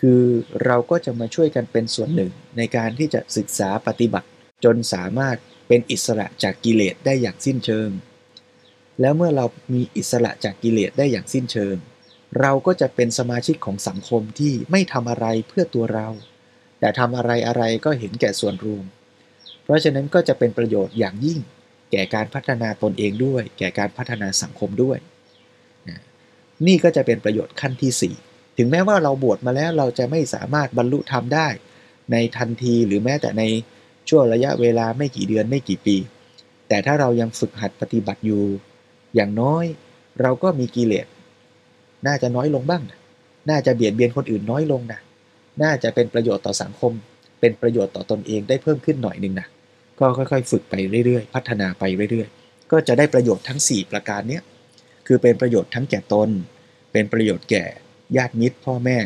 [0.00, 0.22] คือ
[0.64, 4.28] เราก็จะมาช่วยกันเป็นส่วนหนึ่งในการที่จะศึกษาปฏิบัติ
[4.64, 5.36] จนสามารถ
[5.68, 7.90] เป็นอิสระจากกิเลสได้อย่างสิ้นเชิง
[9.00, 11.76] แล้วเมื่อเรามีอิสระจากกิเลสได้อย่างสิ้นเชิง
[12.40, 16.08] เราก็จะเป็นสมาชิกของสังคมที่ไม่ทำอะไรเพื่อตัวเรา
[16.84, 18.84] แต่ทำอะไรอะไรก็เห็นแก่ส่วนรวม
[19.64, 21.38] เพราะฉะนั้นก็จะเป็นประโยชน์อย่างยิ่ง
[21.92, 24.98] แก่การพัฒนาตนเองด้วย แก่การพัฒนาสังคมด้วย
[26.66, 31.48] นี่ก็จะเป็นประโยชน์ขั้นที่ 4 ถึงแม้ว่าเราบวชมาแล้วเราจะไม่สามารถบรรลุธรรมได้
[32.12, 33.42] ในทันทีหรือแม้แต่ใน
[34.08, 35.96] ช่วงระยะเวลาไม่กี่เดือนไม่กี่ปี
[36.68, 38.42] แต่ถ้าเรายังฝึกหัดปฏิบัติอยู่
[39.14, 39.64] อย่างน้อย
[40.20, 41.06] เราก็มีกิเลส
[42.06, 42.98] น่าจะน้อยลงบ้างนะ
[43.50, 45.00] น่าจะเบียดเบียนคนอื่นน้อยลงนะ
[45.62, 46.92] น่าจะเป็นประโยชน์ต่อสังคม
[47.40, 49.46] เป็นประโยชน์ต่อตอนเองได้เพิ่มขึ้นหน่อยหนึ่งนะ
[49.98, 50.74] ก็ค่อยๆ ฝึกไป
[51.06, 54.40] เรื่อยๆ พัฒนาไปเรื่อยๆ ก็จะได้ประโยชน์ทั้ง 4 ประการนี้
[55.06, 56.30] คือเป็นประโยชน์ทั้งแก่ตน
[56.92, 57.64] เป็นประโยชน์แก่
[58.16, 58.98] ญาติมิตร พ่อแม่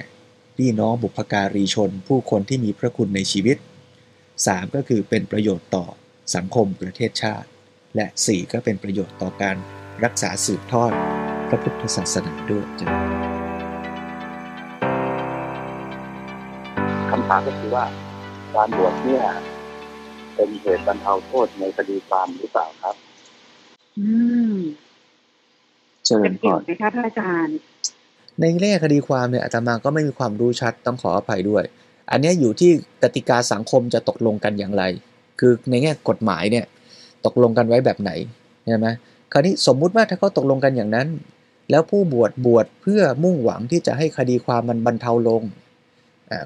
[0.56, 3.56] พี่น้องบุพการีชน ผู้คนที่มีพระคุณในชีวิต
[4.16, 5.86] 3 ก็คือเป็นประโยชน์ต่อ
[6.34, 7.48] สังคมประเทศชาติ
[7.96, 9.56] และ 4 ก็เป็นประโยชน์ต่อการ
[10.04, 10.92] รักษาสืบทอด
[11.48, 13.37] พระพุทธศาสนาด้วยจ้ะ
[17.28, 17.84] คำถามก็คือว่า
[18.54, 19.24] การบวชเนี่ย
[20.34, 22.96] เป็นเหตุบรรเทาโทษในคดีความหรือเปล่าครับ
[23.98, 24.08] อื
[24.52, 24.56] ม
[26.04, 27.56] เจริเป็ญนพเกี่ยวรไหมคะพระอาจารย์
[28.40, 31.64] ในแง่คดีความเนี่ยอาตมาก็ไม่มีความรู้ชัดต้องขออภัยด้วย
[32.10, 32.70] อันเนี้ยอยู่ที่
[33.02, 34.82] กติกาสังคมจะตกลงกันอย่างไร
[35.40, 36.64] คือในแง่กฎหมายเนี่ย
[37.26, 38.10] ตกลงกันไว้แบบไหน
[38.66, 38.88] ใช่ไหม
[39.32, 41.08] คราวนี้สมมุติว่าถ้าเขาตกลงกันอย่างนั้น
[41.70, 45.67] แล้วผู้บวชบวชเพื่อมุ่งหวังที่จะให้คดีความมันบรรเทาลงอ่า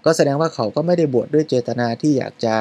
[0.04, 2.54] ก็แสดงว่าเขาก็ไม่ได้บวชดด้วยเจตนาที่อยากจะ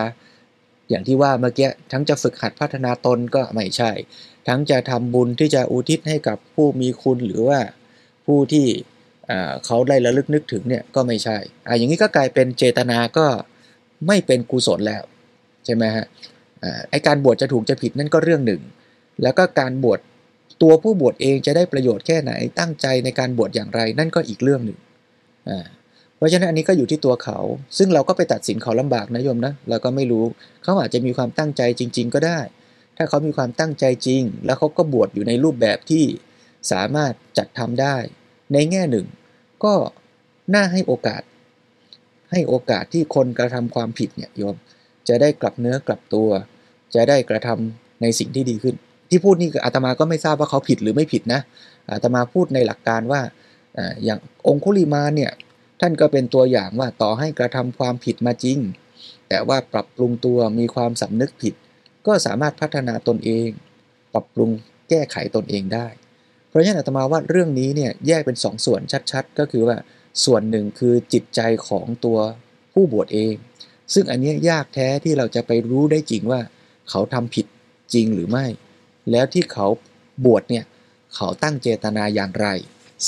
[0.90, 3.92] อย่างที่ว่าเมื่อกี้ทั้งจะฝึกหัดพัฒนาตนก็ไม่ใช่
[4.48, 7.60] ทั้งจะทำบุญที่จะอุทิศให้กับผู้มีคุณหรือว่า
[8.26, 8.66] ผู้ที่
[9.66, 13.26] เขาได้ระลึกนึกถึงเนี่ยก็ไม่ใช่อ่าอย่างนี้ก็กลายเป็นเจตนาก็
[14.08, 15.04] ไม่เป็นกุศลแล้ว
[15.66, 16.06] ใช่ไหมฮะ
[16.90, 18.62] ไอการบวชจะถูกจะผิดนั่นก็เรื่องหนึ่ง
[19.24, 20.00] แล้วก็การบวช
[20.62, 24.80] ตัวผู้บวชเองจะได้ประโยชน์แค่ไหนตั้งใจในการบวชอย่างไรนั่นก็อีกเรื่องหนึ่ง
[25.50, 25.66] อ่า
[26.22, 27.40] เพราะฉะนั้นอันนี้ก็อยู่ที่ตัวเขา
[27.78, 30.26] ซึ่งเราก็ไปตัดสินเขาลำบากนะโยมนะเราก็ไม่รู้
[30.64, 32.40] เขาอาจจะมีความตั้งใจจริง ๆ ก็ได้
[32.98, 36.04] ถ้าเขามีความตั้งใจจริง แล้วเขาก็บวชอยู่ในรูปแบบที่
[36.72, 37.96] สามารถจัดทำได้
[38.54, 39.06] ในแง่หนึ่ง
[39.64, 39.74] ก็
[40.54, 41.22] น่าให้โอกาส
[42.32, 44.56] ให้โอกาสที่คนกระทำความผิดเนี่ยโยม
[45.08, 46.30] จะได้กลับเนื้อกลับตัว
[46.96, 48.76] จะได้กระทำในสิ่งที่ดีขึ้น
[49.10, 51.42] ที่พูดนี่อาตมาก็ไม่ทราบว่าเขาผิดหรือไม่ผิดนะ
[51.92, 53.22] อาตมาพูดในหลักการว่า
[54.04, 55.32] อย่างองคุลิมาเนี่ย
[55.82, 58.58] ท่านก็เป็นตัวอย่างว่าต่อให้กระทำความผิดมาจริง
[59.30, 61.54] แต่ว่าปรับปรุงตัวมีความสำนึกผิด
[62.08, 63.50] ก็สามารถพัฒนาตนเอง
[64.14, 64.50] ปรับปรุง
[64.90, 65.88] แก้ไขตนเองได้
[66.48, 69.78] เพราะฉะนั้นอาตมาว่าเรื่องนี้เนี่ยแยกเป็นสองส่วนชัดๆ ก็คือว่า
[70.26, 72.18] ส่วนหนึ่งคือจิตใจของตัว
[72.74, 73.36] ผู้บวชเอง
[73.94, 76.42] ซึ่งอันนี้ยยากแท้ที่เราจะไปรู้ได้จริงว่า
[76.90, 77.46] เขาทำผิด
[77.94, 78.46] จริงหรือไม่
[79.12, 79.68] แล้วที่เขา
[80.26, 80.66] บวชเนี่ย
[81.16, 82.48] เขาตั้งเจตนาอย่างไร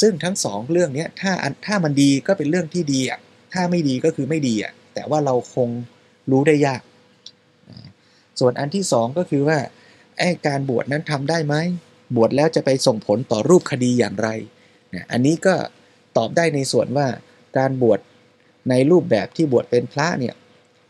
[0.01, 1.31] ซึ่งทั้งสองเรื่องนี้ถ้า
[1.65, 3.19] ถ้ามันดีก็เป็นเรื่องที่ดีอะ
[3.53, 5.69] ถ้าไม่ดีก็คือไม่ดีอะแต่ว่าเราคง
[6.31, 6.81] รู้ได้ยาก
[8.39, 9.57] ส่วนอันที่สองก็คือว่า
[10.17, 11.55] ไอ้การบวชนั้นทำได้ไหม
[12.15, 14.29] บวชแล้วจะไปส่งผลต่อรูปคดีอย่างไร
[14.89, 15.55] เนี่ยอันนี้ก็
[16.17, 17.07] ตอบได้ในส่วนว่า
[17.57, 17.99] การบวช
[18.69, 20.35] ในรูปแบบที่บวชเป็นพระเนี่ย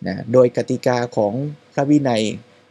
[0.08, 1.34] นะโดยกติกาของ
[1.74, 2.24] พระวินัย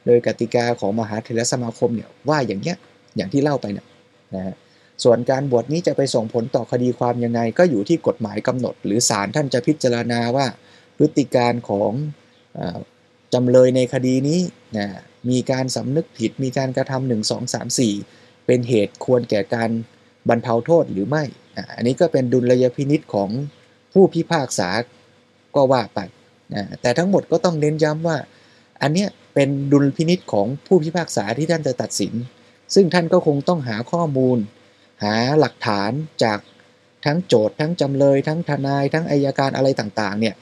[0.06, 2.76] โดยกติกาของมหาเถรสมาคมเนี่ยว่าอย่างเนี้ย
[3.16, 3.86] อย่างที่เล่าไปเนี่ย
[4.34, 4.54] นะฮะ
[5.02, 10.46] ส่วนการบวชนี้จะไปส่งผลต่อคดีความยังไง ก็อยู่ที่กฎหมายกำหนด หรือศาลท่านจะพิจารณาว่า
[10.96, 11.92] พฤติการของ
[13.34, 14.40] จำเลยในคดีนี้
[14.76, 14.86] นะ
[15.30, 17.94] มีการสำนึกผิดมีการกระทำหนึ่งสองสามสี่
[18.46, 19.70] เป็นเหตุควรแก่การ
[20.28, 21.24] บรรเทาโทษหรือไม่
[21.56, 23.30] อะอันนี้ก็เป็นดุลยพินิษของ
[23.92, 24.68] ผู้พิพากษา
[25.54, 26.00] ก็ว่าไป
[26.54, 28.16] นะแต่ทั้งหมดก็ต้องเน้นย้ำว่า
[28.82, 32.12] อันเนี้ยเป็นดุลพินิษของผู้พิพากษาที่ท่านจะตัดสิน
[32.74, 34.38] ซึ่งท่านก็คงต้องหาข้อมูล
[35.02, 35.90] หาหลักฐาน
[36.24, 36.38] จาก
[37.04, 40.34] ทั้งโจทย์ทั้งจำเลย ทั้งทนาย ทั้งอายการอะไรต่างๆเนี่ย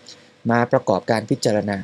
[0.51, 1.79] มาประกอบการพิจารณา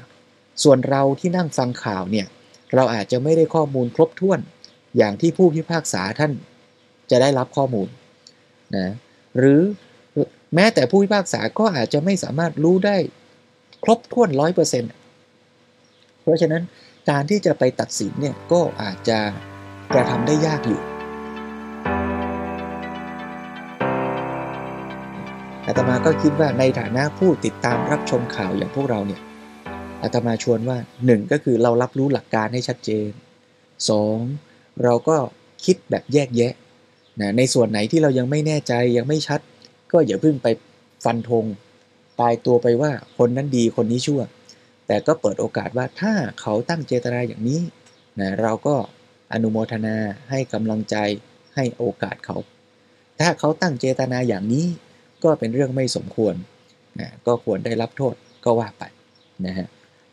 [0.63, 2.27] ส่วนเราที่นั่งฟังข่าวเนี่ย
[2.75, 4.41] เราอาจจะไม่ได้ข้อมูลครบถ้วน
[4.97, 6.33] อย่างที่ผู้พิพากษาท่าน
[7.11, 7.89] จะได้รับข้อมูล
[8.77, 8.93] นะ
[9.39, 9.63] หรือ
[10.55, 12.97] แม้แต่ผู้พิพากษาก็อาจจะไม่สามารถรู้ได้
[13.85, 14.91] ครบถ้วนร้อยเปอร์เซ็นต์
[16.23, 16.63] เพราะฉะนั้น
[17.11, 19.19] การที่จะไปตัดสินเนี่ยก็อาจจะ
[19.95, 20.81] กระทำได้ยากอยู่
[25.69, 29.21] อาตมาก็คิดว่าในฐานะผู้ติดตามรับชมข่าวอย่างพวกเราเนี่ย
[30.03, 33.09] อาตมาชวนว่าหนึ่งก็คือเรารับรู้หลักการให้ชัดเจน
[33.89, 34.17] สอง
[34.85, 35.17] เราก็
[35.65, 36.53] คิดแบบแยกแยะ
[37.21, 39.41] นะในส่วนไหนที่เรายังไม่แน่ใจยังไม่ชัด
[39.93, 40.47] ก็อย่าเพิ่งไป
[41.05, 41.45] ฟันธง
[42.21, 44.21] ตายตัวไปว่าคนนั้นดีคนนี้ชั่ว
[44.87, 47.61] แต่ก็เปิดโอกาสว่าถ้าเขาตั้งเจตนาอย่างนี้
[48.21, 48.77] นะเราก็
[49.33, 49.97] อนุโมทนา
[50.31, 50.97] ให้กำลังใจ
[51.55, 52.37] ให้โอกาสเขา
[53.21, 54.67] ถ้าเขาตั้งเจตนาอย่างนี้
[55.25, 56.35] ก็เป็นเรื่องไม่สมควร
[57.01, 58.85] นะก็ควรได้รับโทษก็ว่าไป
[59.47, 59.67] นะฮะ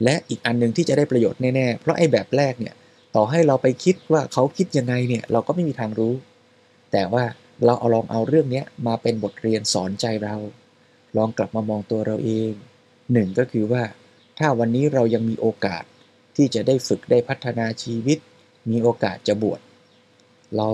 [0.03, 2.73] และอีกอันหนึ่งที่จะได้ประโยชน์แน่ๆ เพราะไอ้แบบแรกเนี่ย
[3.15, 6.13] ต่อให้เราไปคิดว่าเขาคิดยังไงเนี่ยเราก็ไม่มีทางรู้
[6.91, 7.23] แต่ว่า
[7.65, 10.35] เราเอาลองเอาเรื่องนี้มาเป็นบทเรียนสอนใจเรา
[11.17, 12.51] ลองกลับมามองตัวเราเอง
[13.13, 13.83] หนึ่งก็คือว่า
[14.39, 15.83] ถ้าวันนี้เรายังมีโอกาส
[16.35, 18.17] ที่จะได้ฝึกได้พัฒนาชีวิต
[18.71, 19.59] มีโอกาสจะบวช
[20.57, 20.69] เรา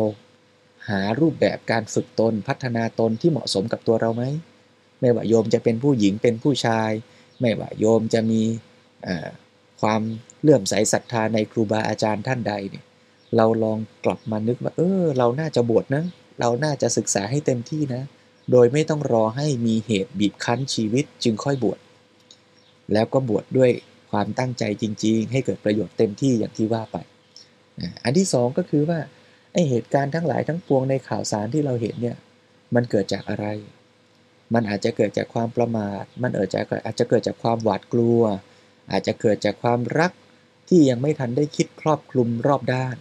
[0.90, 4.24] หารูปแบบการฝึกตนพัฒนาตนที่เหมาะสมกับตัวเราไหม
[5.00, 6.92] ไม่ว่าโยมจะเป็นผู้หญิงเป็นผู้ชาย
[7.42, 8.42] ไม่ว่าโยมจะมี
[9.82, 10.02] ความ
[10.42, 12.84] เลื่อมใสศรัทธาในครูบาอาจารย์ท่านใดเนี่ย
[13.38, 16.04] เราลองกลับมานึกว่า เออ เราน่าจะบวชนะ
[16.40, 18.04] เราน่าจะศึกษาให้เต็มที่นะ
[18.52, 21.80] โดยไม่ต้องรอให้มีเหตุบีบคั้นชีวิตจึงค่อยบวช
[22.94, 23.72] แล้วก็บวชดด้วย
[24.12, 26.98] ความตั้งใจจริง ๆ ให้เกิดประโยชน์เต็มที่อย่างที่ว่าไป
[28.04, 29.00] อันที่สองก็คือว่า
[29.54, 32.18] ไอเหตุการณ์ทั้งหลายทั้งปวงในข่าวสารที่เราเห็นเนี่ย
[32.76, 33.46] มันเกิดจากอะไร
[34.54, 38.22] มันอาจจะเกิดจากความประมาท มันอาจจะอาจจะเกิดจากความหวาดกลัว
[38.92, 40.12] อาจจะเกิดจากความรัก
[40.68, 42.96] ที่ยังไม่ทันได้คิดครอบคลุมรอบด้าน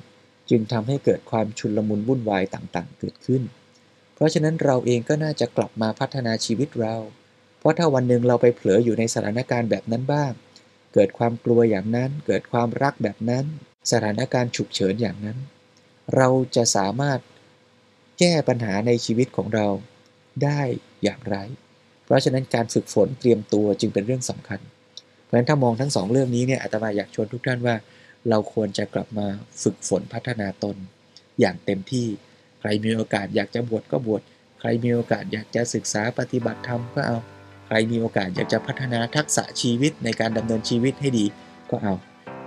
[0.51, 3.43] จึงทำให้เกิดความชุนลมุนวุ่นวายต่างๆ เกิดขึ้น
[4.15, 6.95] เพราะฉะนั้นเราเองก็น่าจะกลับมาพัฒนาชีวิตเรา
[7.59, 10.33] เพราะถ้าวันหนึ่งเราไปเผลออยู่ในสถานการณ์แบบนั้นบ้าง
[10.95, 13.45] เกิดความกลัวอย่างนั้น เกิดความรักแบบนั้น
[13.93, 15.39] สถานการณ์ฉุกเฉินอย่างนั้น
[16.17, 17.19] เราจะสามารถ
[18.19, 19.67] แก้ปัญหาในชีวิตของเรา
[20.45, 20.61] ได้
[21.03, 21.37] อย่างไร
[22.05, 24.61] เพราะฉะนั้นการฝึกฝนเตรียมตัวจึงเป็นเรื่องสำคัญ
[25.25, 27.75] เพราะฉะนั้นถ้ามองทั้งสองเรื่องนี้เนี่ยอาตมาอยากชวนทุกท่านว่า
[28.29, 29.27] เราควรจะกลับมา
[29.63, 30.77] ฝึกฝนพัฒนาตน
[31.41, 32.07] อย่างเต็มที่
[32.61, 34.23] ใครมีโอกาสอยากจะบวชก็บวช
[34.61, 37.19] ใครมีโอกาสอยากจะศึกษาปฏิบัติธรรมก็เอา
[37.67, 41.25] ใครมีโอกาสอยากจะพัฒนาทักษะชีวิตในการดำเนินชีวิตให้ดี
[41.71, 41.95] ก็เอา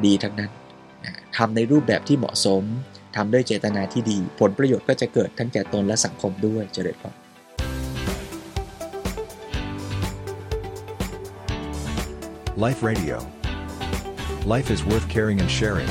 [0.06, 0.52] ดีทั้งนั้น
[1.38, 2.64] ทำในรูปแบบที่เหมาะสม
[3.16, 7.16] ทำด้วยเจตนาที่ดี ผลประโยชน์ก็จะเกิดทั้งแก่ตนและสังคมด้วยเจริญพร
[12.66, 13.18] Life Radio.
[14.46, 15.90] Life is worth caring and sharing.